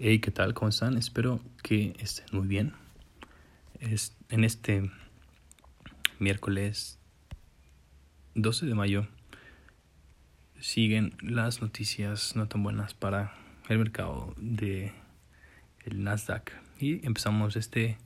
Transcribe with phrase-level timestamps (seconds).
[0.00, 0.54] Hey, ¿qué tal?
[0.54, 0.96] ¿Cómo están?
[0.96, 2.72] Espero que estén muy bien.
[3.80, 4.92] Es, en este
[6.20, 7.00] miércoles
[8.36, 9.08] 12 de mayo
[10.60, 13.34] siguen las noticias no tan buenas para
[13.68, 14.92] el mercado de
[15.84, 17.98] el Nasdaq y empezamos este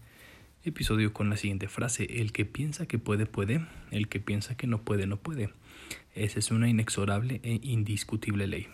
[0.64, 4.66] episodio con la siguiente frase el que piensa que puede puede el que piensa que
[4.66, 5.50] no puede no puede
[6.14, 8.68] esa es una inexorable e indiscutible ley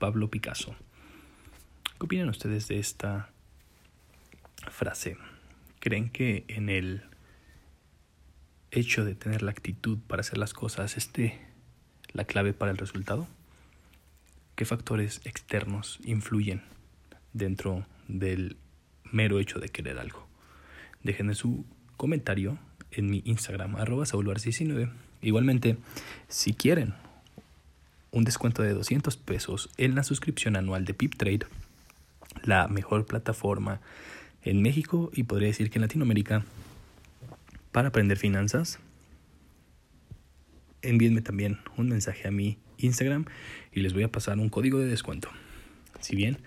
[0.00, 0.74] Pablo Picasso
[1.98, 3.28] ¿Qué opinan ustedes de esta
[4.70, 5.16] frase?
[5.80, 7.02] ¿Creen que en el
[8.70, 11.40] hecho de tener la actitud para hacer las cosas esté
[12.12, 13.26] la clave para el resultado?
[14.54, 16.62] ¿Qué factores externos influyen
[17.32, 18.56] dentro del
[19.02, 20.24] mero hecho de querer algo?
[21.02, 22.60] Déjenme su comentario
[22.92, 24.88] en mi Instagram, arroba 19
[25.20, 25.76] Igualmente,
[26.28, 26.94] si quieren
[28.12, 31.46] un descuento de 200 pesos en la suscripción anual de PipTrade,
[32.44, 33.80] la mejor plataforma
[34.42, 36.44] en México y podría decir que en Latinoamérica
[37.72, 38.78] para aprender finanzas.
[40.82, 43.26] Envíenme también un mensaje a mi Instagram
[43.72, 45.28] y les voy a pasar un código de descuento.
[46.00, 46.38] Si bien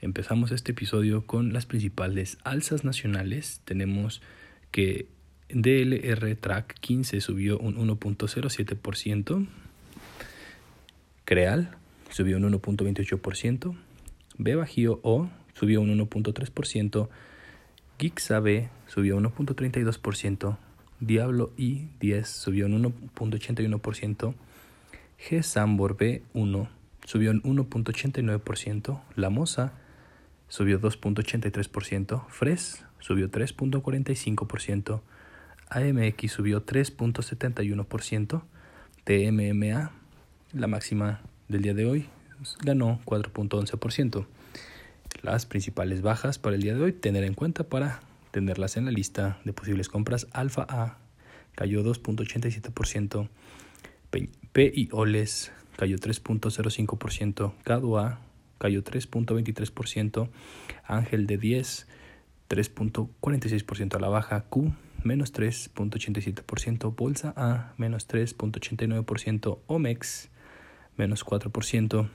[0.00, 4.22] empezamos este episodio con las principales alzas nacionales, tenemos
[4.70, 5.06] que
[5.48, 9.46] DLR Track 15 subió un 1.07%,
[11.24, 11.76] Creal
[12.10, 13.76] subió un 1.28%,
[14.42, 17.08] B Bajío O subió un 1.3%,
[17.98, 20.56] Gixa B subió un 1.32%,
[20.98, 24.34] Diablo I10 subió un 1.81%,
[25.18, 26.68] G Sambor B1
[27.04, 29.74] subió un 1.89%, La Moza
[30.48, 35.02] subió 2.83%, Fres subió 3.45%,
[35.68, 38.42] AMX subió 3.71%,
[39.04, 39.90] TMMA,
[40.54, 42.08] la máxima del día de hoy,
[42.62, 44.26] ganó 4.11%.
[45.22, 48.90] Las principales bajas para el día de hoy, tener en cuenta para tenerlas en la
[48.90, 50.26] lista de posibles compras.
[50.32, 50.98] Alfa A
[51.54, 53.28] cayó 2.87%,
[54.52, 58.20] P y Oles cayó 3.05%, Cado A
[58.58, 60.28] cayó 3.23%,
[60.86, 61.86] Ángel de 10
[62.50, 64.72] 3.46% a la baja, Q
[65.04, 70.28] menos 3.87%, Bolsa A menos 3.89%, Omex
[70.96, 72.08] menos 4%,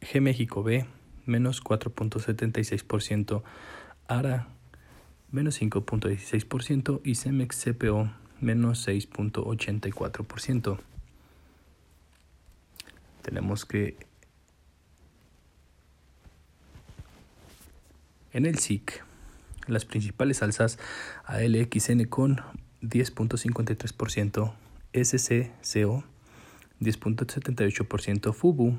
[0.00, 0.86] G México B,
[1.26, 3.42] menos 4.76%,
[4.06, 4.48] ARA,
[5.30, 8.10] menos 5.16% y CEMEX CPO,
[8.40, 10.78] menos 6.84%.
[13.22, 13.96] Tenemos que
[18.32, 19.04] en el SIC
[19.66, 20.78] las principales alzas
[21.24, 22.40] ALXN con
[22.82, 24.54] 10.53%,
[24.94, 26.04] SCCO
[26.80, 28.78] 10.78%, FUBU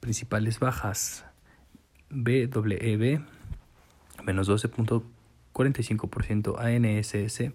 [0.00, 1.24] Principales bajas.
[2.10, 3.20] BWEB
[4.24, 7.52] menos 12.45%, ANSS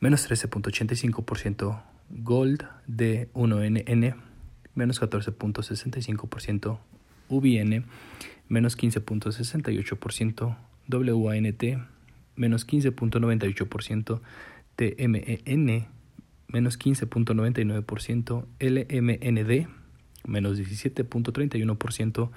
[0.00, 4.16] menos 13.85%, Gold D1NN
[4.74, 6.78] menos 14.65%,
[7.28, 7.84] UBN
[8.48, 10.56] menos 15.68%,
[10.88, 11.62] WANT
[12.36, 14.20] menos 15.98%,
[14.76, 15.86] TMEN
[16.48, 19.68] menos 15.99%, LMND
[20.24, 22.30] menos 17.31%,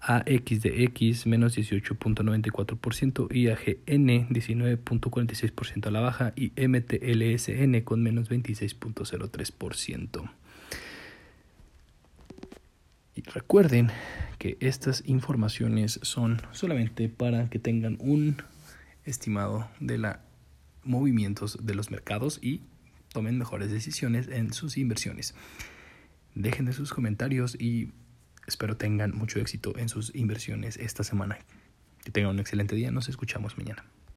[0.00, 10.30] AXDX menos 18.94% y AGN 19.46% a la baja y MTLSN con menos 26.03%.
[13.14, 13.90] Y recuerden
[14.38, 18.42] que estas informaciones son solamente para que tengan un
[19.04, 20.16] estimado de los
[20.82, 22.62] movimientos de los mercados y
[23.12, 25.34] tomen mejores decisiones en sus inversiones.
[26.34, 27.92] Dejen de sus comentarios y
[28.46, 31.38] espero tengan mucho éxito en sus inversiones esta semana.
[32.04, 32.90] Que tengan un excelente día.
[32.90, 33.84] Nos escuchamos mañana.